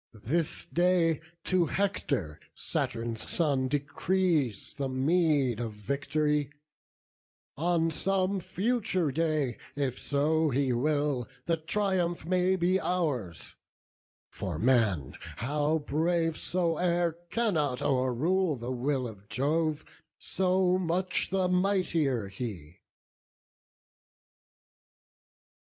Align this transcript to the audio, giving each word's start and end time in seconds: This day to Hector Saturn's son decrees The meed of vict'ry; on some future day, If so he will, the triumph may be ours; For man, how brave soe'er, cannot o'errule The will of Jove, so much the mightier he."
This 0.23 0.65
day 0.65 1.21
to 1.43 1.67
Hector 1.67 2.39
Saturn's 2.55 3.29
son 3.29 3.67
decrees 3.67 4.73
The 4.73 4.89
meed 4.89 5.59
of 5.59 5.73
vict'ry; 5.73 6.49
on 7.55 7.91
some 7.91 8.39
future 8.39 9.11
day, 9.11 9.59
If 9.75 9.99
so 9.99 10.49
he 10.49 10.73
will, 10.73 11.27
the 11.45 11.55
triumph 11.55 12.25
may 12.25 12.55
be 12.55 12.79
ours; 12.79 13.53
For 14.31 14.57
man, 14.57 15.17
how 15.35 15.77
brave 15.77 16.35
soe'er, 16.35 17.19
cannot 17.29 17.83
o'errule 17.83 18.55
The 18.55 18.71
will 18.71 19.07
of 19.07 19.29
Jove, 19.29 19.85
so 20.17 20.79
much 20.79 21.29
the 21.29 21.47
mightier 21.47 22.27
he." 22.27 22.79